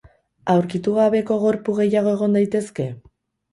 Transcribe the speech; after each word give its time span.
Aurkitu 0.53 0.93
gabeko 0.95 1.37
gorpu 1.45 1.77
gehiago 1.83 2.17
egon 2.17 2.35
daitezke? 2.41 2.91